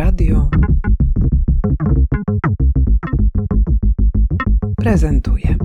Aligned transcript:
Radio 0.00 0.48
prezentuje. 4.76 5.56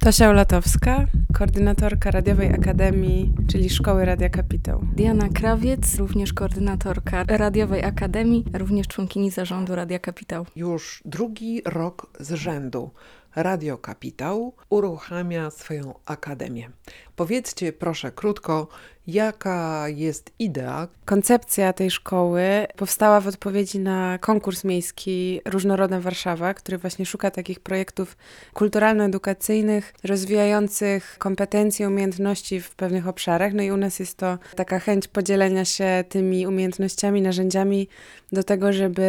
Tosia 0.00 0.30
Olatowska, 0.30 1.06
koordynatorka 1.34 2.10
Radiowej 2.10 2.48
Akademii, 2.48 3.32
czyli 3.46 3.70
Szkoły 3.70 4.04
Radia 4.04 4.28
Kapitał. 4.28 4.80
Diana 4.96 5.28
Krawiec, 5.28 5.98
również 5.98 6.32
koordynatorka 6.32 7.24
Radiowej 7.24 7.84
Akademii, 7.84 8.44
również 8.54 8.88
członkini 8.88 9.30
zarządu 9.30 9.74
Radia 9.74 9.98
Kapitał. 9.98 10.46
Już 10.56 11.02
drugi 11.04 11.62
rok 11.64 12.06
z 12.20 12.32
rzędu 12.32 12.90
Radio 13.36 13.78
Kapitał 13.78 14.52
uruchamia 14.68 15.50
swoją 15.50 15.94
akademię. 16.06 16.70
Powiedzcie 17.16 17.72
proszę 17.72 18.12
krótko, 18.12 18.68
jaka 19.06 19.88
jest 19.88 20.30
idea? 20.38 20.88
Koncepcja 21.04 21.72
tej 21.72 21.90
szkoły 21.90 22.42
powstała 22.76 23.20
w 23.20 23.26
odpowiedzi 23.26 23.78
na 23.78 24.18
konkurs 24.18 24.64
miejski 24.64 25.40
Różnorodna 25.44 26.00
Warszawa, 26.00 26.54
który 26.54 26.78
właśnie 26.78 27.06
szuka 27.06 27.30
takich 27.30 27.60
projektów 27.60 28.16
kulturalno-edukacyjnych, 28.54 29.94
rozwijających 30.04 31.16
kompetencje, 31.18 31.88
umiejętności 31.88 32.60
w 32.60 32.74
pewnych 32.74 33.08
obszarach. 33.08 33.52
No 33.52 33.62
i 33.62 33.70
u 33.70 33.76
nas 33.76 33.98
jest 33.98 34.18
to 34.18 34.38
taka 34.56 34.78
chęć 34.78 35.08
podzielenia 35.08 35.64
się 35.64 36.04
tymi 36.08 36.46
umiejętnościami, 36.46 37.22
narzędziami 37.22 37.88
do 38.32 38.42
tego, 38.42 38.72
żeby 38.72 39.06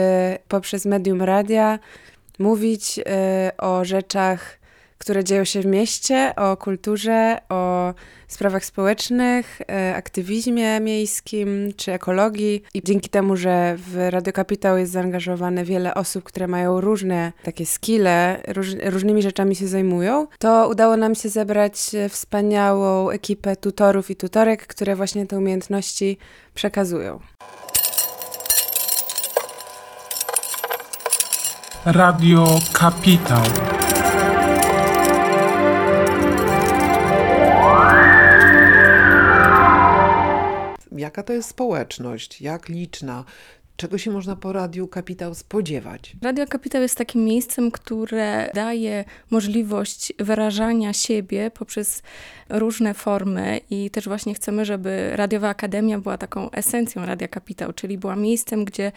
poprzez 0.47 0.85
medium 0.85 1.21
radia 1.21 1.79
mówić 2.39 2.99
y, 2.99 3.03
o 3.57 3.85
rzeczach, 3.85 4.63
które 4.97 5.23
dzieją 5.23 5.43
się 5.45 5.61
w 5.61 5.65
mieście, 5.65 6.33
o 6.35 6.57
kulturze, 6.57 7.37
o 7.49 7.93
sprawach 8.27 8.65
społecznych, 8.65 9.61
y, 9.61 9.95
aktywizmie 9.95 10.79
miejskim 10.79 11.73
czy 11.77 11.91
ekologii. 11.91 12.63
I 12.73 12.83
dzięki 12.83 13.09
temu, 13.09 13.35
że 13.35 13.75
w 13.77 14.09
Radio 14.09 14.33
Kapitał 14.33 14.77
jest 14.77 14.91
zaangażowane 14.91 15.63
wiele 15.63 15.93
osób, 15.93 16.23
które 16.23 16.47
mają 16.47 16.81
różne 16.81 17.31
takie 17.43 17.65
skille, 17.65 18.41
róż, 18.47 18.67
różnymi 18.83 19.21
rzeczami 19.21 19.55
się 19.55 19.67
zajmują, 19.67 20.27
to 20.39 20.67
udało 20.71 20.97
nam 20.97 21.15
się 21.15 21.29
zebrać 21.29 21.91
wspaniałą 22.09 23.09
ekipę 23.09 23.55
tutorów 23.55 24.09
i 24.09 24.15
tutorek, 24.15 24.67
które 24.67 24.95
właśnie 24.95 25.27
te 25.27 25.37
umiejętności 25.37 26.17
przekazują. 26.53 27.19
Radio 31.85 32.59
Kapitał. 32.73 33.41
Jaka 40.91 41.23
to 41.23 41.33
jest 41.33 41.49
społeczność? 41.49 42.41
Jak 42.41 42.69
liczna? 42.69 43.23
Czego 43.83 43.97
się 43.97 44.11
można 44.11 44.35
po 44.35 44.53
Radiu 44.53 44.87
Kapitał 44.87 45.35
spodziewać? 45.35 46.15
Radio 46.21 46.47
Kapitał 46.47 46.81
jest 46.81 46.97
takim 46.97 47.25
miejscem, 47.25 47.71
które 47.71 48.51
daje 48.53 49.05
możliwość 49.29 50.13
wyrażania 50.19 50.93
siebie 50.93 51.51
poprzez 51.51 52.01
różne 52.49 52.93
formy 52.93 53.59
i 53.69 53.89
też 53.89 54.07
właśnie 54.07 54.33
chcemy, 54.33 54.65
żeby 54.65 55.11
Radiowa 55.15 55.49
Akademia 55.49 55.99
była 55.99 56.17
taką 56.17 56.51
esencją 56.51 57.05
Radia 57.05 57.27
Kapitał, 57.27 57.73
czyli 57.73 57.97
była 57.97 58.15
miejscem, 58.15 58.65
gdzie 58.65 58.91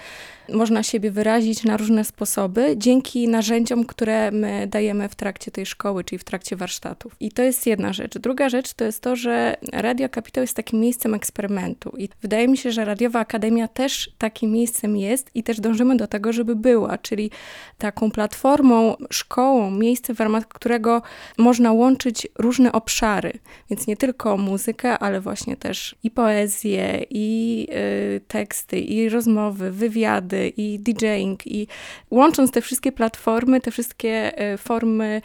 można 0.48 0.82
siebie 0.82 1.10
wyrazić 1.10 1.64
na 1.64 1.76
różne 1.76 2.04
sposoby 2.04 2.74
dzięki 2.76 3.28
narzędziom, 3.28 3.84
które 3.84 4.30
my 4.30 4.66
dajemy 4.66 5.08
w 5.08 5.14
trakcie 5.14 5.50
tej 5.50 5.66
szkoły, 5.66 6.04
czyli 6.04 6.18
w 6.18 6.24
trakcie 6.24 6.56
warsztatów. 6.56 7.16
I 7.20 7.32
to 7.32 7.42
jest 7.42 7.66
jedna 7.66 7.92
rzecz. 7.92 8.18
Druga 8.18 8.48
rzecz 8.48 8.74
to 8.74 8.84
jest 8.84 9.02
to, 9.02 9.16
że 9.16 9.56
Radio 9.72 10.08
Kapitał 10.08 10.42
jest 10.42 10.56
takim 10.56 10.80
miejscem 10.80 11.14
eksperymentu 11.14 11.96
i 11.98 12.08
wydaje 12.22 12.48
mi 12.48 12.56
się, 12.56 12.72
że 12.72 12.84
Radiowa 12.84 13.20
Akademia 13.20 13.68
też 13.68 14.10
takim 14.18 14.52
miejscem 14.76 14.96
jest 14.96 15.30
i 15.34 15.42
też 15.42 15.60
dążymy 15.60 15.96
do 15.96 16.06
tego, 16.06 16.32
żeby 16.32 16.56
była, 16.56 16.98
czyli 16.98 17.30
taką 17.78 18.10
platformą, 18.10 18.96
szkołą, 19.10 19.70
miejscem, 19.70 20.16
w 20.16 20.20
ramach 20.20 20.48
którego 20.48 21.02
można 21.38 21.72
łączyć 21.72 22.28
różne 22.38 22.72
obszary. 22.72 23.32
Więc 23.70 23.86
nie 23.86 23.96
tylko 23.96 24.36
muzykę, 24.36 24.98
ale 24.98 25.20
właśnie 25.20 25.56
też 25.56 25.94
i 26.02 26.10
poezję, 26.10 27.06
i 27.10 27.68
y, 28.16 28.20
teksty, 28.28 28.80
i 28.80 29.08
rozmowy, 29.08 29.70
wywiady, 29.70 30.52
i 30.56 30.78
DJing. 30.78 31.46
I 31.46 31.66
łącząc 32.10 32.50
te 32.50 32.60
wszystkie 32.60 32.92
platformy, 32.92 33.60
te 33.60 33.70
wszystkie 33.70 34.42
y, 34.54 34.58
formy 34.58 35.22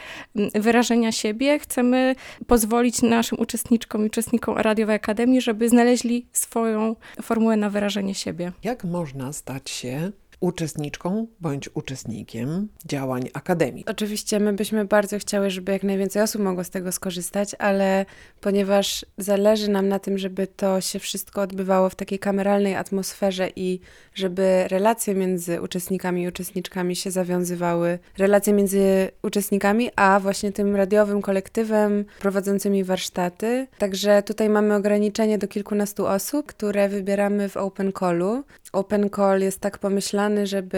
y, 0.56 0.62
wyrażenia 0.62 1.12
siebie, 1.12 1.60
chcemy 1.60 2.16
pozwolić 2.48 3.02
naszym 3.02 3.40
uczestniczkom 3.40 4.04
i 4.04 4.06
uczestnikom 4.06 4.58
Radiowej 4.58 4.96
Akademii, 4.96 5.42
żeby 5.42 5.70
znaleźli 5.70 6.26
swoją 6.32 6.96
formułę 7.22 7.58
na 7.58 7.70
wyrażenie 7.70 8.16
siebie. 8.16 8.52
Jak 8.64 8.84
można 8.84 9.31
stać 9.34 9.70
się 9.70 10.12
uczestniczką 10.42 11.28
bądź 11.40 11.70
uczestnikiem 11.74 12.68
działań 12.86 13.30
Akademii. 13.34 13.86
Oczywiście 13.88 14.40
my 14.40 14.54
byśmy 14.54 14.86
bardzo 14.86 15.20
chciały, 15.20 15.50
żeby 15.50 15.72
jak 15.72 15.84
najwięcej 15.84 16.22
osób 16.22 16.42
mogło 16.42 16.64
z 16.64 16.70
tego 16.70 16.92
skorzystać, 16.92 17.56
ale 17.60 18.06
ponieważ 18.42 19.06
zależy 19.18 19.72
nam 19.72 19.88
na 19.88 20.00
tym, 20.00 20.18
żeby 20.18 20.48
to 20.48 20.82
się 20.82 21.00
wszystko 21.00 21.42
odbywało 21.42 21.90
w 21.90 21.96
takiej 21.96 22.20
kameralnej 22.20 22.76
atmosferze 22.76 23.50
i 23.56 23.80
żeby 24.14 24.68
relacje 24.68 25.16
między 25.16 25.62
uczestnikami 25.62 26.24
i 26.24 26.28
uczestniczkami 26.28 26.96
się 26.96 27.12
zawiązywały, 27.12 28.00
relacje 28.18 28.54
między 28.54 29.10
uczestnikami, 29.24 29.90
a 29.96 30.20
właśnie 30.20 30.52
tym 30.52 30.76
radiowym 30.76 31.22
kolektywem 31.22 32.06
prowadzącymi 32.20 32.84
warsztaty. 32.84 33.68
Także 33.78 34.24
tutaj 34.24 34.50
mamy 34.50 34.76
ograniczenie 34.76 35.38
do 35.38 35.48
kilkunastu 35.48 36.08
osób, 36.08 36.46
które 36.46 36.90
wybieramy 36.90 37.50
w 37.50 37.58
Open 37.58 37.92
Callu. 38.00 38.44
Open 38.74 39.10
Call 39.10 39.42
jest 39.42 39.60
tak 39.60 39.78
pomyślany, 39.78 40.31
żeby 40.44 40.78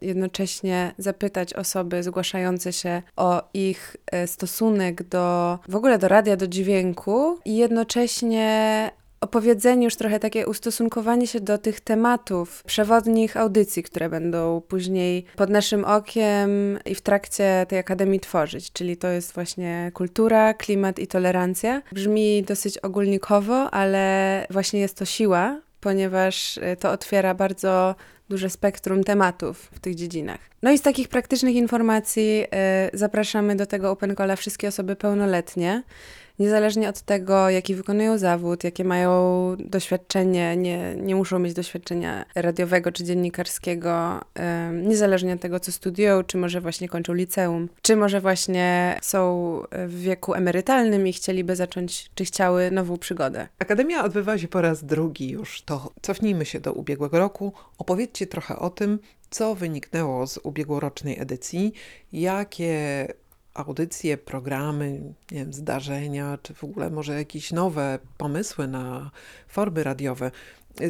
jednocześnie 0.00 0.94
zapytać 0.98 1.54
osoby 1.54 2.02
zgłaszające 2.02 2.72
się 2.72 3.02
o 3.16 3.42
ich 3.54 3.96
e, 4.12 4.26
stosunek 4.26 5.02
do 5.02 5.58
w 5.68 5.76
ogóle 5.76 5.98
do 5.98 6.08
radia, 6.08 6.36
do 6.36 6.46
dźwięku 6.46 7.38
i 7.44 7.56
jednocześnie 7.56 8.90
opowiedzenie, 9.20 9.84
już 9.84 9.96
trochę 9.96 10.20
takie 10.20 10.46
ustosunkowanie 10.46 11.26
się 11.26 11.40
do 11.40 11.58
tych 11.58 11.80
tematów 11.80 12.62
przewodnich 12.66 13.36
audycji, 13.36 13.82
które 13.82 14.08
będą 14.08 14.60
później 14.68 15.24
pod 15.36 15.50
naszym 15.50 15.84
okiem 15.84 16.78
i 16.84 16.94
w 16.94 17.00
trakcie 17.00 17.66
tej 17.68 17.78
akademii 17.78 18.20
tworzyć. 18.20 18.72
Czyli 18.72 18.96
to 18.96 19.08
jest 19.08 19.32
właśnie 19.32 19.90
kultura, 19.94 20.54
klimat 20.54 20.98
i 20.98 21.06
tolerancja. 21.06 21.82
Brzmi 21.92 22.42
dosyć 22.42 22.78
ogólnikowo, 22.78 23.70
ale 23.70 24.46
właśnie 24.50 24.80
jest 24.80 24.98
to 24.98 25.04
siła 25.04 25.60
ponieważ 25.80 26.56
y, 26.56 26.76
to 26.80 26.90
otwiera 26.90 27.34
bardzo 27.34 27.94
duże 28.28 28.50
spektrum 28.50 29.04
tematów 29.04 29.70
w 29.72 29.80
tych 29.80 29.94
dziedzinach. 29.94 30.40
No 30.62 30.70
i 30.70 30.78
z 30.78 30.82
takich 30.82 31.08
praktycznych 31.08 31.54
informacji 31.54 32.44
y, 32.94 32.98
zapraszamy 32.98 33.56
do 33.56 33.66
tego 33.66 33.90
Open 33.90 34.16
Calla 34.16 34.36
wszystkie 34.36 34.68
osoby 34.68 34.96
pełnoletnie, 34.96 35.82
niezależnie 36.38 36.88
od 36.88 37.00
tego, 37.00 37.50
jaki 37.50 37.74
wykonują 37.74 38.18
zawód, 38.18 38.64
jakie 38.64 38.84
mają 38.84 39.10
doświadczenie, 39.58 40.56
nie, 40.56 40.94
nie 40.96 41.14
muszą 41.14 41.38
mieć 41.38 41.54
doświadczenia 41.54 42.24
radiowego 42.34 42.92
czy 42.92 43.04
dziennikarskiego, 43.04 44.20
niezależnie 44.72 45.34
od 45.34 45.40
tego, 45.40 45.60
co 45.60 45.72
studiują, 45.72 46.22
czy 46.24 46.36
może 46.38 46.60
właśnie 46.60 46.88
kończą 46.88 47.12
liceum, 47.14 47.68
czy 47.82 47.96
może 47.96 48.20
właśnie 48.20 48.98
są 49.02 49.26
w 49.86 50.00
wieku 50.00 50.34
emerytalnym 50.34 51.06
i 51.06 51.12
chcieliby 51.12 51.56
zacząć, 51.56 52.10
czy 52.14 52.24
chciały 52.24 52.70
nową 52.70 52.98
przygodę. 52.98 53.48
Akademia 53.58 54.04
odbywa 54.04 54.38
się 54.38 54.48
po 54.48 54.60
raz 54.60 54.84
drugi 54.84 55.30
już. 55.30 55.62
To 55.62 55.92
cofnijmy 56.02 56.44
się 56.44 56.60
do 56.60 56.72
ubiegłego 56.72 57.18
roku. 57.18 57.52
Opowiedzcie 57.78 58.26
trochę 58.26 58.58
o 58.58 58.70
tym, 58.70 58.98
co 59.30 59.54
wyniknęło 59.54 60.26
z 60.26 60.38
ubiegłorocznej 60.42 61.20
edycji, 61.20 61.72
jakie 62.12 63.06
audycje, 63.56 64.18
programy, 64.18 65.00
nie 65.30 65.38
wiem, 65.38 65.52
zdarzenia, 65.52 66.38
czy 66.42 66.54
w 66.54 66.64
ogóle 66.64 66.90
może 66.90 67.14
jakieś 67.14 67.52
nowe 67.52 67.98
pomysły 68.18 68.68
na 68.68 69.10
formy 69.48 69.84
radiowe 69.84 70.30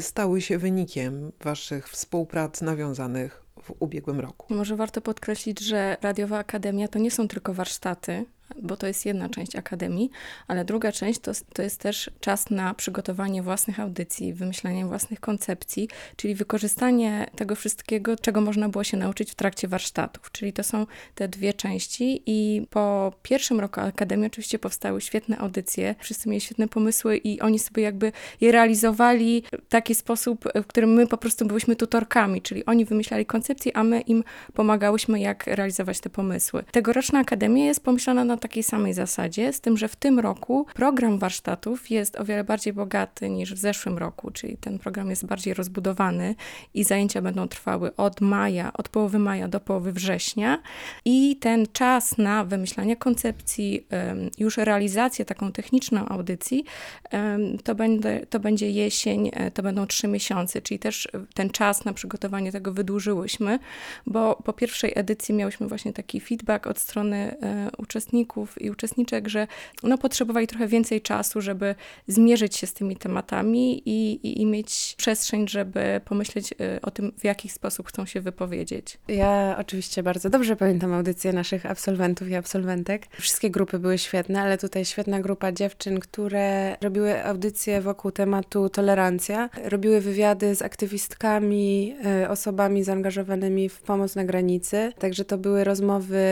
stały 0.00 0.40
się 0.40 0.58
wynikiem 0.58 1.32
Waszych 1.40 1.88
współprac 1.88 2.62
nawiązanych 2.62 3.42
w 3.62 3.72
ubiegłym 3.78 4.20
roku. 4.20 4.54
Może 4.54 4.76
warto 4.76 5.00
podkreślić, 5.00 5.60
że 5.60 5.96
Radiowa 6.02 6.38
Akademia 6.38 6.88
to 6.88 6.98
nie 6.98 7.10
są 7.10 7.28
tylko 7.28 7.54
warsztaty, 7.54 8.24
bo 8.62 8.76
to 8.76 8.86
jest 8.86 9.06
jedna 9.06 9.28
część 9.28 9.56
akademii, 9.56 10.10
ale 10.48 10.64
druga 10.64 10.92
część 10.92 11.20
to, 11.20 11.32
to 11.52 11.62
jest 11.62 11.80
też 11.80 12.10
czas 12.20 12.50
na 12.50 12.74
przygotowanie 12.74 13.42
własnych 13.42 13.80
audycji, 13.80 14.34
wymyślanie 14.34 14.86
własnych 14.86 15.20
koncepcji, 15.20 15.88
czyli 16.16 16.34
wykorzystanie 16.34 17.26
tego 17.36 17.54
wszystkiego, 17.54 18.16
czego 18.16 18.40
można 18.40 18.68
było 18.68 18.84
się 18.84 18.96
nauczyć 18.96 19.30
w 19.30 19.34
trakcie 19.34 19.68
warsztatów. 19.68 20.32
Czyli 20.32 20.52
to 20.52 20.62
są 20.62 20.86
te 21.14 21.28
dwie 21.28 21.54
części 21.54 22.22
i 22.26 22.66
po 22.70 23.12
pierwszym 23.22 23.60
roku 23.60 23.80
akademii 23.80 24.26
oczywiście 24.26 24.58
powstały 24.58 25.00
świetne 25.00 25.38
audycje, 25.38 25.94
wszyscy 25.98 26.28
mieli 26.28 26.40
świetne 26.40 26.68
pomysły 26.68 27.16
i 27.16 27.40
oni 27.40 27.58
sobie 27.58 27.82
jakby 27.82 28.12
je 28.40 28.52
realizowali 28.52 29.42
w 29.52 29.68
taki 29.68 29.94
sposób, 29.94 30.44
w 30.54 30.66
którym 30.66 30.92
my 30.92 31.06
po 31.06 31.16
prostu 31.16 31.46
byliśmy 31.46 31.76
tutorkami, 31.76 32.42
czyli 32.42 32.66
oni 32.66 32.84
wymyślali 32.84 33.26
koncepcje, 33.26 33.76
a 33.76 33.84
my 33.84 34.00
im 34.00 34.24
pomagałyśmy, 34.54 35.20
jak 35.20 35.46
realizować 35.46 36.00
te 36.00 36.10
pomysły. 36.10 36.64
Tegoroczna 36.72 37.18
akademia 37.18 37.64
jest 37.64 37.84
pomyślana 37.84 38.24
na 38.24 38.35
takiej 38.38 38.62
samej 38.62 38.94
zasadzie, 38.94 39.52
z 39.52 39.60
tym, 39.60 39.76
że 39.76 39.88
w 39.88 39.96
tym 39.96 40.18
roku 40.18 40.66
program 40.74 41.18
warsztatów 41.18 41.90
jest 41.90 42.20
o 42.20 42.24
wiele 42.24 42.44
bardziej 42.44 42.72
bogaty 42.72 43.30
niż 43.30 43.54
w 43.54 43.58
zeszłym 43.58 43.98
roku, 43.98 44.30
czyli 44.30 44.56
ten 44.56 44.78
program 44.78 45.10
jest 45.10 45.26
bardziej 45.26 45.54
rozbudowany 45.54 46.34
i 46.74 46.84
zajęcia 46.84 47.22
będą 47.22 47.48
trwały 47.48 47.96
od 47.96 48.20
maja, 48.20 48.72
od 48.72 48.88
połowy 48.88 49.18
maja 49.18 49.48
do 49.48 49.60
połowy 49.60 49.92
września. 49.92 50.62
I 51.04 51.36
ten 51.36 51.66
czas 51.72 52.18
na 52.18 52.44
wymyślanie 52.44 52.96
koncepcji, 52.96 53.86
już 54.38 54.56
realizację 54.56 55.24
taką 55.24 55.52
techniczną 55.52 56.08
audycji, 56.08 56.64
to, 57.64 57.74
będzie, 57.74 58.26
to 58.30 58.40
będzie 58.40 58.70
jesień, 58.70 59.30
e, 59.32 59.50
to 59.50 59.62
będą 59.62 59.86
trzy 59.86 60.08
miesiące, 60.08 60.62
czyli 60.62 60.78
też 60.78 61.08
ten 61.34 61.50
czas 61.50 61.84
na 61.84 61.92
przygotowanie 61.92 62.52
tego 62.52 62.72
wydłużyłyśmy, 62.72 63.58
bo 64.06 64.36
po 64.44 64.52
pierwszej 64.52 64.92
edycji 64.94 65.34
miałyśmy 65.34 65.68
właśnie 65.68 65.92
taki 65.92 66.20
feedback 66.20 66.66
od 66.66 66.78
strony 66.78 67.36
e, 67.42 67.70
uczestników 68.26 68.62
i 68.62 68.70
uczestniczek, 68.70 69.28
że 69.28 69.46
no, 69.82 69.98
potrzebowali 69.98 70.46
trochę 70.46 70.66
więcej 70.66 71.00
czasu, 71.00 71.40
żeby 71.40 71.74
zmierzyć 72.08 72.56
się 72.56 72.66
z 72.66 72.72
tymi 72.72 72.96
tematami 72.96 73.82
i, 73.88 74.12
i, 74.26 74.42
i 74.42 74.46
mieć 74.46 74.94
przestrzeń, 74.96 75.48
żeby 75.48 76.00
pomyśleć 76.04 76.52
e, 76.52 76.80
o 76.82 76.90
tym, 76.90 77.12
w 77.18 77.24
jaki 77.24 77.48
sposób 77.48 77.88
chcą 77.88 78.06
się 78.06 78.20
wypowiedzieć. 78.20 78.98
Ja 79.08 79.56
oczywiście 79.60 80.02
bardzo 80.02 80.30
dobrze 80.30 80.56
pamiętam 80.56 80.92
audycję 80.92 81.32
naszych 81.32 81.66
absolwentów 81.66 82.28
i 82.28 82.34
absolwentek. 82.34 83.06
Wszystkie 83.20 83.50
grupy 83.50 83.78
były 83.78 83.98
świetne, 83.98 84.42
ale 84.42 84.58
tutaj 84.58 84.84
świetna 84.84 85.20
grupa 85.20 85.52
dziewczyn, 85.52 86.00
które 86.00 86.76
robiły 86.80 87.24
audycje 87.24 87.80
wokół 87.80 88.10
tematu 88.10 88.68
tolerancja, 88.68 89.50
robiły 89.64 90.00
wywiady 90.00 90.54
z 90.54 90.62
aktywistkami, 90.62 91.94
e, 92.04 92.28
osobami 92.30 92.84
zaangażowanymi 92.84 93.68
w 93.68 93.80
pomoc 93.80 94.16
na 94.16 94.24
granicy. 94.24 94.92
Także 94.98 95.24
to 95.24 95.38
były 95.38 95.64
rozmowy 95.64 96.24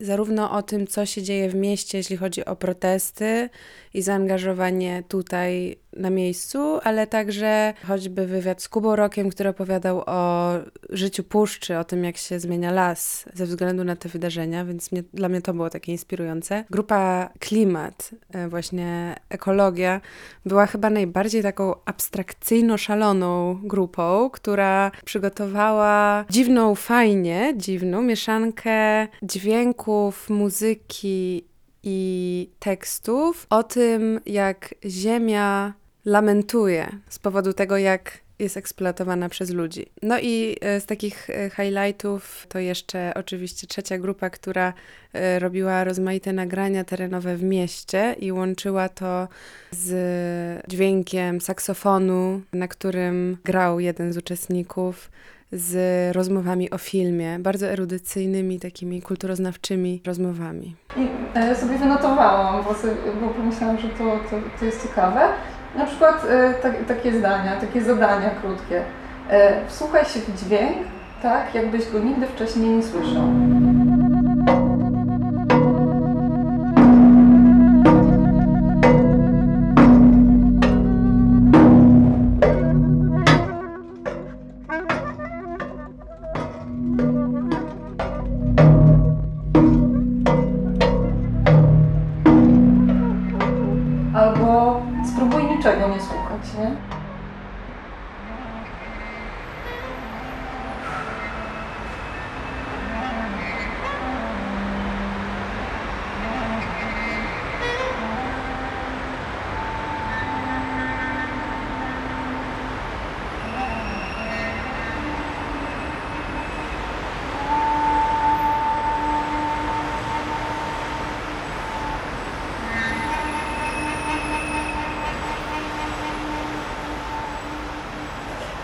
zarówno 0.00 0.50
o 0.50 0.62
tym, 0.62 0.86
co 0.86 1.06
się 1.06 1.22
dzieje 1.22 1.35
w 1.48 1.54
mieście, 1.54 1.98
jeśli 1.98 2.16
chodzi 2.16 2.44
o 2.44 2.56
protesty 2.56 3.48
i 3.94 4.02
zaangażowanie 4.02 5.02
tutaj 5.08 5.78
na 5.96 6.10
miejscu, 6.10 6.78
ale 6.84 7.06
także 7.06 7.74
choćby 7.86 8.26
wywiad 8.26 8.62
z 8.62 8.68
Kubą 8.68 8.96
Rokiem, 8.96 9.30
który 9.30 9.48
opowiadał 9.48 10.02
o 10.06 10.52
życiu 10.90 11.24
puszczy, 11.24 11.78
o 11.78 11.84
tym, 11.84 12.04
jak 12.04 12.16
się 12.16 12.40
zmienia 12.40 12.72
las 12.72 13.24
ze 13.34 13.46
względu 13.46 13.84
na 13.84 13.96
te 13.96 14.08
wydarzenia, 14.08 14.64
więc 14.64 14.92
mnie, 14.92 15.02
dla 15.14 15.28
mnie 15.28 15.42
to 15.42 15.54
było 15.54 15.70
takie 15.70 15.92
inspirujące. 15.92 16.64
Grupa 16.70 17.30
Klimat, 17.38 18.10
e, 18.30 18.48
właśnie 18.48 19.16
ekologia, 19.28 20.00
była 20.46 20.66
chyba 20.66 20.90
najbardziej 20.90 21.42
taką 21.42 21.74
abstrakcyjno-szaloną 21.84 23.58
grupą, 23.62 24.30
która 24.30 24.90
przygotowała 25.04 26.24
dziwną, 26.30 26.74
fajnie 26.74 27.54
dziwną 27.56 28.02
mieszankę 28.02 29.08
dźwięków, 29.22 30.30
muzyki 30.30 31.44
i 31.82 32.50
tekstów 32.58 33.46
o 33.50 33.62
tym, 33.62 34.20
jak 34.26 34.74
Ziemia 34.84 35.74
lamentuje 36.06 36.88
z 37.08 37.18
powodu 37.18 37.52
tego, 37.52 37.78
jak 37.78 38.18
jest 38.38 38.56
eksploatowana 38.56 39.28
przez 39.28 39.50
ludzi. 39.50 39.86
No 40.02 40.18
i 40.18 40.56
e, 40.60 40.80
z 40.80 40.86
takich 40.86 41.30
e, 41.30 41.50
highlightów 41.50 42.46
to 42.48 42.58
jeszcze 42.58 43.12
oczywiście 43.14 43.66
trzecia 43.66 43.98
grupa, 43.98 44.30
która 44.30 44.72
e, 45.12 45.38
robiła 45.38 45.84
rozmaite 45.84 46.32
nagrania 46.32 46.84
terenowe 46.84 47.36
w 47.36 47.42
mieście 47.42 48.16
i 48.18 48.32
łączyła 48.32 48.88
to 48.88 49.28
z 49.70 50.68
dźwiękiem 50.68 51.40
saksofonu, 51.40 52.40
na 52.52 52.68
którym 52.68 53.36
grał 53.44 53.80
jeden 53.80 54.12
z 54.12 54.16
uczestników 54.16 55.10
z 55.52 55.76
rozmowami 56.16 56.70
o 56.70 56.78
filmie, 56.78 57.38
bardzo 57.38 57.66
erudycyjnymi, 57.66 58.60
takimi 58.60 59.02
kulturoznawczymi 59.02 60.02
rozmowami. 60.06 60.76
I 60.96 61.56
sobie 61.56 61.78
wynotowałam, 61.78 62.64
bo, 62.64 62.74
sobie, 62.74 62.94
bo 63.20 63.28
pomyślałam, 63.28 63.78
że 63.78 63.88
to, 63.88 64.20
to, 64.30 64.36
to 64.58 64.64
jest 64.64 64.82
ciekawe. 64.82 65.28
Na 65.76 65.86
przykład 65.86 66.26
e, 66.30 66.54
tak, 66.54 66.72
takie 66.88 67.18
zdania, 67.18 67.56
takie 67.60 67.82
zadania 67.82 68.30
krótkie. 68.30 68.82
E, 69.30 69.66
wsłuchaj 69.66 70.04
się 70.04 70.20
w 70.20 70.44
dźwięk, 70.44 70.76
tak, 71.22 71.54
jakbyś 71.54 71.90
go 71.90 71.98
nigdy 71.98 72.26
wcześniej 72.26 72.70
nie 72.70 72.82
słyszał. 72.82 73.28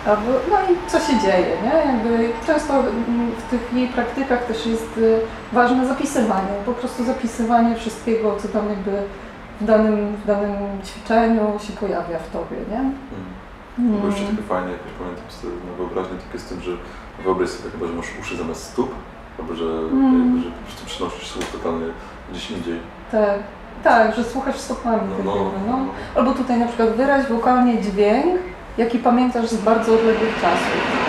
Albo, 0.07 0.33
no 0.51 0.57
i 0.73 0.91
co 0.91 1.01
się 1.01 1.21
dzieje, 1.21 1.57
nie? 1.63 1.93
Jakby 1.93 2.33
często 2.47 2.83
w 3.39 3.51
tych 3.51 3.73
jej 3.73 3.89
praktykach 3.89 4.45
też 4.45 4.67
jest 4.67 4.99
y, 4.99 5.21
ważne 5.53 5.87
zapisywanie, 5.87 6.53
po 6.67 6.73
prostu 6.73 7.05
zapisywanie 7.05 7.77
wszystkiego, 7.77 8.37
co 8.37 8.49
tam 8.49 8.69
jakby 8.69 9.03
w 9.61 9.65
danym, 9.65 10.17
w 10.17 10.27
danym 10.27 10.55
ćwiczeniu 10.85 11.59
się 11.59 11.73
pojawia 11.73 12.19
w 12.19 12.31
tobie, 12.31 12.57
nie? 12.71 12.79
Mm. 12.79 12.93
Mm. 13.79 14.01
Bo 14.01 14.07
jeszcze 14.07 14.25
takie 14.25 14.43
fajnie, 14.43 14.71
jak 14.73 14.81
pamiętam 14.81 15.25
na 15.71 15.77
wyobraźnię, 15.77 16.17
tak 16.25 16.35
jest 16.35 16.49
tym, 16.49 16.61
że 16.61 16.73
wyobraź 17.25 17.49
sobie 17.49 17.71
chyba, 17.71 17.87
że 17.87 17.93
masz 17.93 18.07
uszy 18.21 18.37
zamiast 18.37 18.65
stóp, 18.65 18.95
albo 19.39 19.55
że, 19.55 19.65
mm. 19.65 20.43
że 20.45 20.51
po 20.51 20.63
prostu 20.65 20.87
przenosisz 20.87 21.29
słuch 21.29 21.45
totalnie 21.45 21.87
gdzieś 22.31 22.51
indziej. 22.51 22.81
Tak. 23.13 23.39
Tak, 23.85 24.15
że 24.15 24.25
słuchasz 24.25 24.57
stopami 24.57 25.01
no, 25.25 25.35
no, 25.35 25.45
no. 25.67 25.77
no. 25.77 25.87
Albo 26.15 26.33
tutaj 26.33 26.59
na 26.59 26.67
przykład 26.67 26.89
wyraź 26.89 27.27
wokalnie 27.27 27.83
dźwięk, 27.83 28.41
jaki 28.79 28.99
pamiętasz 28.99 29.49
z 29.49 29.57
bardzo 29.57 29.95
odległych 29.95 30.41
czasów. 30.41 31.02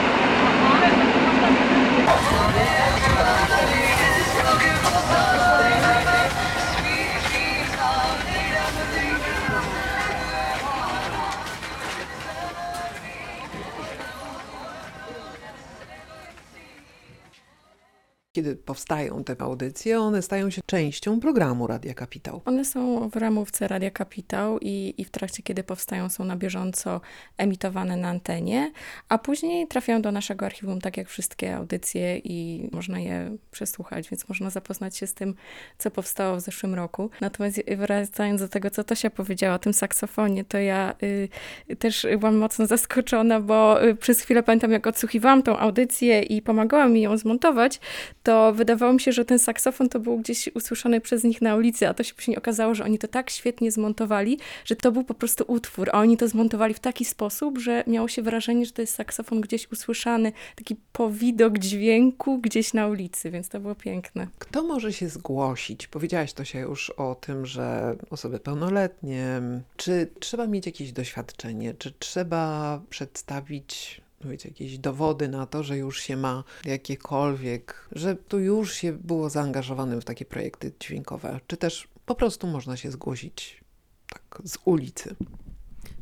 Kiedy 18.34 18.56
powstają 18.56 19.24
te 19.24 19.36
audycje, 19.40 20.00
one 20.00 20.22
stają 20.22 20.50
się 20.50 20.62
częścią 20.66 21.20
programu 21.20 21.68
Radia 21.68 21.94
Kapitał. 21.94 22.42
One 22.46 22.66
są 22.66 23.10
w 23.10 23.16
ramówce 23.16 23.68
Radia 23.68 23.92
Kapitał 23.92 24.60
i, 24.62 24.94
i 24.98 25.06
w 25.06 25.12
trakcie, 25.12 25.44
kiedy 25.44 25.63
powstają, 25.63 26.10
są 26.10 26.24
na 26.24 26.36
bieżąco 26.36 27.02
emitowane 27.38 27.98
na 27.98 28.10
antenie, 28.10 28.72
a 29.10 29.18
później 29.18 29.68
trafiają 29.68 30.02
do 30.02 30.12
naszego 30.12 30.46
archiwum, 30.46 30.82
tak 30.82 30.98
jak 30.98 31.10
wszystkie 31.10 31.56
audycje 31.56 32.18
i 32.18 32.70
można 32.72 33.00
je 33.00 33.38
przesłuchać, 33.52 34.10
więc 34.10 34.30
można 34.30 34.50
zapoznać 34.50 34.98
się 34.98 35.08
z 35.08 35.13
tym, 35.13 35.36
co 35.78 35.92
powstało 35.92 36.38
w 36.38 36.42
zeszłym 36.42 36.75
roku. 36.75 37.10
Natomiast 37.22 37.62
wracając 37.78 38.42
do 38.42 38.48
tego, 38.48 38.70
co 38.70 38.84
Tosia 38.84 39.10
powiedziała 39.10 39.56
o 39.56 39.60
tym 39.60 39.74
saksofonie, 39.74 40.46
to 40.46 40.58
ja 40.58 40.96
y, 41.04 41.75
też 41.75 42.08
byłam 42.20 42.38
mocno 42.38 42.66
zaskoczona, 42.66 43.40
bo 43.40 43.86
y, 43.86 43.96
przez 43.96 44.22
chwilę 44.22 44.44
pamiętam, 44.44 44.72
jak 44.72 44.88
odsłuchiwałam 44.88 45.44
tą 45.44 45.58
audycję 45.58 46.22
i 46.22 46.42
pomagałam 46.42 46.94
mi 46.94 47.02
ją 47.02 47.18
zmontować, 47.18 47.80
to 48.24 48.53
wydawało 48.53 48.94
mi 48.94 49.00
się, 49.00 49.12
że 49.12 49.25
ten 49.25 49.39
saksofon 49.39 49.89
to 49.89 50.00
był 50.00 50.18
gdzieś 50.18 50.50
usłyszany 50.56 51.01
przez 51.01 51.24
nich 51.24 51.42
na 51.42 51.56
ulicy, 51.56 51.88
a 51.88 51.94
to 51.94 52.03
się 52.03 52.13
później 52.13 52.38
okazało, 52.38 52.75
że 52.75 52.84
oni 52.84 53.00
to 53.00 53.08
tak 53.08 53.30
świetnie 53.30 53.72
zmontowali, 53.72 54.39
że 54.65 54.75
to 54.75 54.92
był 54.92 55.03
po 55.03 55.13
prostu 55.13 55.44
utwór, 55.48 55.89
a 55.94 56.00
oni 56.00 56.18
to 56.18 56.27
zmontowali 56.27 56.74
w 56.74 56.80
taki 56.80 57.06
sposób, 57.06 57.58
że 57.58 57.84
miało 57.88 58.08
się 58.08 58.22
wrażenie, 58.22 58.65
że 58.65 58.72
to 58.72 58.82
jest 58.82 58.96
saksofon 58.96 59.42
gdzieś 59.42 59.72
usłyszany, 59.72 60.32
taki 60.56 60.75
powidok 60.92 61.58
dźwięku 61.58 62.38
gdzieś 62.38 62.74
na 62.74 62.88
ulicy, 62.88 63.32
więc 63.32 63.50
to 63.50 63.60
było 63.60 63.75
piękne. 63.75 64.27
Kto 64.39 64.63
może 64.63 64.94
się 64.94 65.10
zgłosić? 65.10 65.88
Powiedziałaś 65.88 66.34
to 66.34 66.46
się 66.46 66.60
już 66.60 66.89
o 66.89 67.15
tym, 67.15 67.46
że 67.46 67.96
osoby 68.10 68.39
pełnoletnie. 68.39 69.42
Czy 69.77 70.10
trzeba 70.20 70.48
mieć 70.48 70.65
jakieś 70.65 70.92
doświadczenie? 70.92 71.74
Czy 71.74 71.92
trzeba 72.00 72.82
przedstawić 72.89 74.02
wiecie, 74.30 74.50
jakieś 74.50 74.77
dowody 74.77 75.27
na 75.27 75.46
to, 75.46 75.63
że 75.63 75.77
już 75.77 76.01
się 76.01 76.18
ma 76.18 76.44
jakiekolwiek, 76.65 77.89
że 77.92 78.15
tu 78.15 78.39
już 78.39 78.74
się 78.74 78.94
było 78.94 79.30
zaangażowanym 79.30 80.01
w 80.01 80.06
takie 80.06 80.25
projekty 80.25 80.72
dźwiękowe, 80.80 81.39
czy 81.48 81.58
też 81.58 81.88
po 82.06 82.15
prostu 82.15 82.48
można 82.48 82.77
się 82.77 82.92
zgłosić 82.92 83.63
tak 84.08 84.42
z 84.44 84.58
ulicy. 84.65 85.15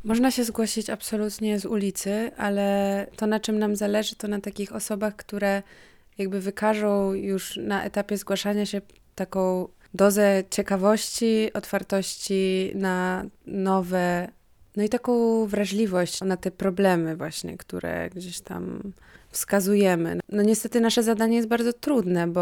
Można 0.04 0.32
się 0.32 0.44
zgłosić 0.44 0.90
absolutnie 0.90 1.60
z 1.60 1.66
ulicy, 1.66 2.32
ale 2.38 3.08
to 3.16 3.28
na 3.28 3.40
czym 3.40 3.60
nam 3.60 3.76
zależy, 3.76 4.16
to 4.16 4.28
na 4.28 4.42
takich 4.42 4.76
osobach, 4.76 5.16
które 5.16 5.64
jakby 6.18 6.42
wykażą 6.42 7.14
już 7.14 7.58
na 7.58 7.84
etapie 7.84 8.18
zgłaszania 8.18 8.66
się 8.66 8.82
taką 9.16 9.68
dozę 9.94 10.44
ciekawości, 10.50 11.54
otwartości 11.54 12.72
na 12.76 13.26
nowe, 13.46 14.28
no 14.76 14.84
i 14.84 14.90
taką 14.90 15.46
wrażliwość 15.46 16.22
na 16.22 16.38
te 16.38 16.52
problemy 16.52 17.16
właśnie, 17.16 17.58
które 17.58 18.10
gdzieś 18.10 18.42
tam 18.42 18.94
wskazujemy. 19.32 20.20
No 20.30 20.44
niestety 20.44 20.82
nasze 20.82 21.04
zadanie 21.04 21.36
jest 21.36 21.48
bardzo 21.48 21.74
trudne, 21.74 22.28
bo 22.28 22.42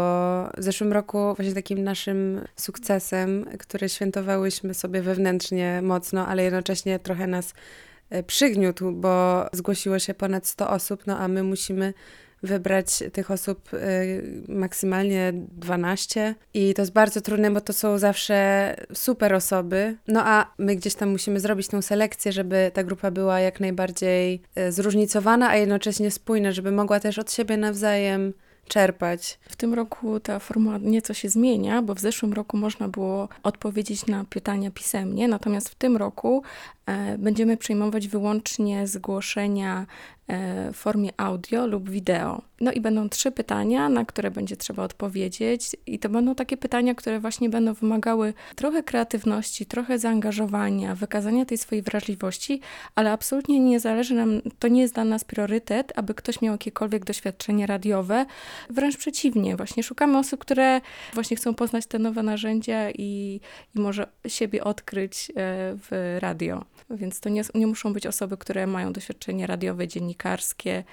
w 0.56 0.62
zeszłym 0.62 0.92
roku 0.92 1.34
właśnie 1.36 1.54
takim 1.54 1.84
naszym 1.84 2.40
sukcesem, 2.56 3.46
który 3.58 3.88
świętowałyśmy 3.88 4.74
sobie 4.74 5.02
wewnętrznie 5.02 5.82
mocno, 5.82 6.26
ale 6.26 6.42
jednocześnie 6.42 6.98
trochę 6.98 7.26
nas 7.26 7.54
e, 8.10 8.22
przygniótł, 8.22 8.92
bo 8.92 9.46
zgłosiło 9.52 9.98
się 9.98 10.14
ponad 10.14 10.46
100 10.46 10.70
osób, 10.70 11.06
no 11.06 11.18
a 11.18 11.28
my 11.28 11.42
musimy 11.42 11.94
wybrać 12.42 13.02
tych 13.12 13.30
osób 13.30 13.74
y, 13.74 14.44
maksymalnie 14.48 15.32
12 15.34 16.34
i 16.54 16.74
to 16.74 16.82
jest 16.82 16.92
bardzo 16.92 17.20
trudne, 17.20 17.50
bo 17.50 17.60
to 17.60 17.72
są 17.72 17.98
zawsze 17.98 18.76
super 18.94 19.34
osoby. 19.34 19.96
No 20.08 20.22
a 20.24 20.54
my 20.58 20.76
gdzieś 20.76 20.94
tam 20.94 21.08
musimy 21.08 21.40
zrobić 21.40 21.68
tą 21.68 21.82
selekcję, 21.82 22.32
żeby 22.32 22.70
ta 22.74 22.84
grupa 22.84 23.10
była 23.10 23.40
jak 23.40 23.60
najbardziej 23.60 24.42
y, 24.58 24.72
zróżnicowana, 24.72 25.48
a 25.48 25.56
jednocześnie 25.56 26.10
spójna, 26.10 26.52
żeby 26.52 26.72
mogła 26.72 27.00
też 27.00 27.18
od 27.18 27.32
siebie 27.32 27.56
nawzajem 27.56 28.32
czerpać. 28.70 29.38
W 29.48 29.56
tym 29.56 29.74
roku 29.74 30.20
ta 30.20 30.38
formuła 30.38 30.78
nieco 30.78 31.14
się 31.14 31.28
zmienia, 31.28 31.82
bo 31.82 31.94
w 31.94 32.00
zeszłym 32.00 32.32
roku 32.32 32.56
można 32.56 32.88
było 32.88 33.28
odpowiedzieć 33.42 34.06
na 34.06 34.24
pytania 34.24 34.70
pisemnie, 34.70 35.28
natomiast 35.28 35.68
w 35.68 35.74
tym 35.74 35.96
roku 35.96 36.42
będziemy 37.18 37.56
przyjmować 37.56 38.08
wyłącznie 38.08 38.86
zgłoszenia 38.86 39.86
e, 40.26 40.72
w 40.72 40.76
formie 40.76 41.10
audio 41.16 41.66
lub 41.66 41.90
wideo. 41.90 42.42
No 42.60 42.72
i 42.72 42.80
będą 42.80 43.08
trzy 43.08 43.30
pytania, 43.30 43.88
na 43.88 44.04
które 44.04 44.30
będzie 44.30 44.56
trzeba 44.56 44.84
odpowiedzieć, 44.84 45.76
i 45.86 45.98
to 45.98 46.08
będą 46.08 46.34
takie 46.34 46.56
pytania, 46.56 46.94
które 46.94 47.20
właśnie 47.20 47.50
będą 47.50 47.74
wymagały 47.74 48.34
trochę 48.54 48.82
kreatywności, 48.82 49.66
trochę 49.66 49.98
zaangażowania, 49.98 50.94
wykazania 50.94 51.44
tej 51.44 51.58
swojej 51.58 51.82
wrażliwości, 51.82 52.60
ale 52.94 53.12
absolutnie 53.12 53.60
nie 53.60 53.80
zależy 53.80 54.14
nam, 54.14 54.40
to 54.58 54.68
nie 54.68 54.80
jest 54.80 54.94
dla 54.94 55.04
nas 55.04 55.24
priorytet, 55.24 55.92
aby 55.96 56.14
ktoś 56.14 56.42
miał 56.42 56.54
jakiekolwiek 56.54 57.04
doświadczenie 57.04 57.66
radiowe. 57.66 58.26
Wręcz 58.70 58.96
przeciwnie, 58.96 59.56
właśnie 59.56 59.82
szukamy 59.82 60.18
osób, 60.18 60.40
które 60.40 60.80
właśnie 61.14 61.36
chcą 61.36 61.54
poznać 61.54 61.86
te 61.86 61.98
nowe 61.98 62.22
narzędzia 62.22 62.90
i, 62.90 63.40
i 63.74 63.80
może 63.80 64.06
siebie 64.26 64.64
odkryć 64.64 65.30
e, 65.30 65.32
w 65.76 66.16
radio. 66.20 66.64
Więc 66.90 67.20
to 67.20 67.28
nie, 67.28 67.42
nie 67.54 67.66
muszą 67.66 67.92
być 67.92 68.06
osoby, 68.06 68.36
które 68.36 68.66
mają 68.66 68.92
doświadczenie 68.92 69.46
radiowe, 69.46 69.88
dziennikarskie, 69.88 70.84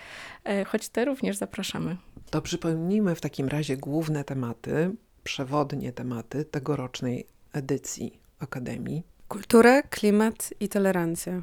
e, 0.44 0.66
choć 0.66 0.90
te 0.90 1.06
również 1.06 1.38
zapraszamy. 1.38 1.98
To 2.30 2.42
przypomnijmy 2.42 3.16
w 3.16 3.22
takim 3.22 3.48
razie 3.48 3.78
główne 3.78 4.24
tematy, 4.24 4.96
przewodnie 5.24 5.94
tematy 5.94 6.46
tegorocznej 6.46 7.28
edycji 7.54 8.20
Akademii. 8.40 9.04
Kultura, 9.28 9.82
klimat 9.82 10.54
i 10.60 10.70
tolerancja. 10.70 11.42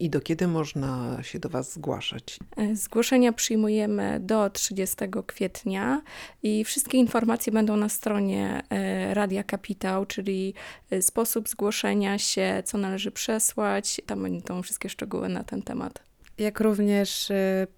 I 0.00 0.10
do 0.10 0.20
kiedy 0.20 0.46
można 0.46 1.18
się 1.22 1.38
do 1.38 1.48
Was 1.48 1.74
zgłaszać? 1.74 2.38
E, 2.56 2.76
Zgłoszenia 2.76 3.32
przyjmujemy 3.32 4.20
do 4.20 4.50
30 4.50 4.96
kwietnia 5.26 6.02
i 6.42 6.64
wszystkie 6.64 6.98
informacje 6.98 7.52
będą 7.52 7.76
na 7.76 7.88
stronie 7.88 8.62
e, 8.70 9.14
Radia 9.14 9.42
Kapitał, 9.42 10.06
czyli 10.06 10.54
e, 10.90 11.02
sposób 11.02 11.48
zgłoszenia 11.48 12.18
się, 12.18 12.62
co 12.64 12.78
należy 12.78 13.10
przesłać. 13.10 14.00
Tam 14.06 14.22
będą 14.22 14.62
wszystkie 14.62 14.88
szczegóły 14.88 15.28
na 15.28 15.44
ten 15.44 15.62
temat. 15.62 16.02
Jak 16.38 16.60
również 16.60 17.32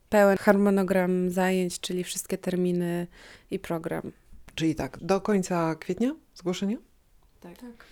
pełen 0.09 0.39
harmonogram 0.39 1.31
zajęć, 1.31 1.81
czyli 1.81 2.05
wszystkie 2.05 2.39
terminy 2.39 3.07
i 3.51 3.59
program. 3.59 4.13
Czyli 4.55 4.75
tak, 4.75 4.99
do 5.01 5.21
końca 5.21 5.75
kwietnia 5.75 6.15
zgłoszenia? 6.35 6.77
Tak. 7.41 7.91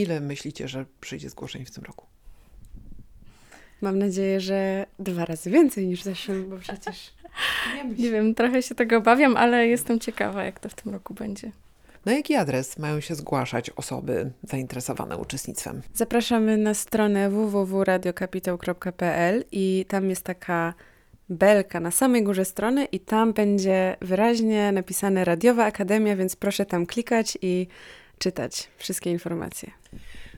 Ile 0.00 0.20
myślicie, 0.20 0.68
że 0.68 0.84
przyjdzie 1.00 1.30
zgłoszeń 1.30 1.64
w 1.64 1.70
tym 1.70 1.84
roku? 1.84 2.06
Mam 3.80 3.98
nadzieję, 3.98 4.40
że 4.40 4.86
dwa 4.98 5.24
razy 5.24 5.50
więcej 5.50 5.86
niż 5.86 6.00
w 6.00 6.04
zeszłym, 6.04 6.50
bo 6.50 6.58
przecież 6.58 7.12
nie 7.98 8.10
wiem, 8.10 8.34
trochę 8.34 8.62
się 8.62 8.74
tego 8.74 8.96
obawiam, 8.96 9.36
ale 9.36 9.66
jestem 9.66 10.00
ciekawa, 10.00 10.44
jak 10.44 10.60
to 10.60 10.68
w 10.68 10.74
tym 10.74 10.92
roku 10.92 11.14
będzie. 11.14 11.52
Na 12.04 12.12
jaki 12.12 12.34
adres 12.34 12.78
mają 12.78 13.00
się 13.00 13.14
zgłaszać 13.14 13.70
osoby 13.70 14.30
zainteresowane 14.42 15.16
uczestnictwem? 15.16 15.82
Zapraszamy 15.94 16.56
na 16.56 16.74
stronę 16.74 17.30
www.radiokapitał.pl 17.30 19.44
i 19.52 19.84
tam 19.88 20.10
jest 20.10 20.22
taka 20.22 20.74
belka 21.28 21.80
na 21.80 21.90
samej 21.90 22.22
górze 22.22 22.44
strony 22.44 22.84
i 22.84 23.00
tam 23.00 23.32
będzie 23.32 23.96
wyraźnie 24.00 24.72
napisane 24.72 25.24
Radiowa 25.24 25.64
Akademia, 25.64 26.16
więc 26.16 26.36
proszę 26.36 26.66
tam 26.66 26.86
klikać 26.86 27.38
i 27.42 27.66
czytać 28.20 28.68
wszystkie 28.76 29.10
informacje. 29.10 29.70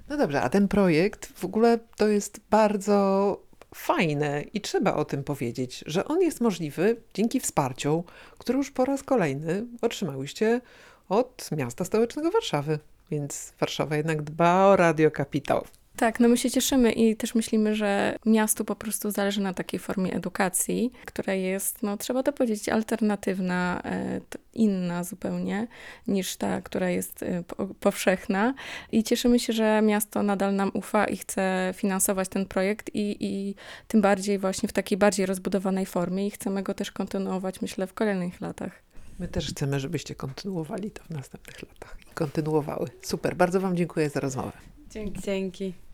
No 0.08 0.16
dobrze, 0.16 0.42
a 0.42 0.48
ten 0.48 0.68
projekt 0.68 1.26
w 1.26 1.44
ogóle 1.44 1.78
to 1.96 2.08
jest 2.08 2.40
bardzo 2.50 3.40
fajne 3.74 4.42
i 4.42 4.60
trzeba 4.60 4.94
o 4.94 5.04
tym 5.04 5.24
powiedzieć, 5.24 5.84
że 5.86 6.04
on 6.04 6.22
jest 6.22 6.40
możliwy 6.40 6.96
dzięki 7.14 7.40
wsparciu, 7.40 8.04
które 8.38 8.58
już 8.58 8.70
po 8.70 8.84
raz 8.84 9.02
kolejny 9.02 9.66
otrzymałyście 9.80 10.60
od 11.08 11.48
miasta 11.56 11.84
stołecznego 11.84 12.30
Warszawy. 12.30 12.78
Więc 13.10 13.52
Warszawa 13.60 13.96
jednak 13.96 14.22
dba 14.22 14.66
o 14.66 14.76
Radio 14.76 15.10
Kapitał. 15.10 15.64
Tak, 15.96 16.20
no 16.20 16.28
my 16.28 16.36
się 16.36 16.50
cieszymy 16.50 16.92
i 16.92 17.16
też 17.16 17.34
myślimy, 17.34 17.74
że 17.74 18.16
miastu 18.26 18.64
po 18.64 18.76
prostu 18.76 19.10
zależy 19.10 19.40
na 19.40 19.54
takiej 19.54 19.80
formie 19.80 20.12
edukacji, 20.14 20.92
która 21.04 21.34
jest, 21.34 21.82
no 21.82 21.96
trzeba 21.96 22.22
to 22.22 22.32
powiedzieć, 22.32 22.68
alternatywna, 22.68 23.82
e, 23.84 24.20
inna 24.54 25.04
zupełnie 25.04 25.66
niż 26.06 26.36
ta, 26.36 26.60
która 26.60 26.90
jest 26.90 27.22
e, 27.22 27.42
po- 27.42 27.66
powszechna. 27.66 28.54
I 28.92 29.04
cieszymy 29.04 29.38
się, 29.38 29.52
że 29.52 29.82
miasto 29.82 30.22
nadal 30.22 30.54
nam 30.54 30.70
ufa 30.74 31.04
i 31.04 31.16
chce 31.16 31.74
finansować 31.76 32.28
ten 32.28 32.46
projekt 32.46 32.90
i, 32.94 33.16
i 33.20 33.54
tym 33.88 34.00
bardziej 34.00 34.38
właśnie 34.38 34.68
w 34.68 34.72
takiej 34.72 34.98
bardziej 34.98 35.26
rozbudowanej 35.26 35.86
formie 35.86 36.26
i 36.26 36.30
chcemy 36.30 36.62
go 36.62 36.74
też 36.74 36.90
kontynuować, 36.90 37.60
myślę, 37.62 37.86
w 37.86 37.94
kolejnych 37.94 38.40
latach. 38.40 38.82
My 39.18 39.28
też 39.28 39.50
chcemy, 39.50 39.80
żebyście 39.80 40.14
kontynuowali 40.14 40.90
to 40.90 41.02
w 41.04 41.10
następnych 41.10 41.62
latach 41.62 41.96
i 42.10 42.14
kontynuowały. 42.14 42.88
Super, 43.02 43.36
bardzo 43.36 43.60
Wam 43.60 43.76
dziękuję 43.76 44.10
za 44.10 44.20
rozmowę. 44.20 44.52
Dzięki. 44.92 45.20
Dzięki. 45.22 45.82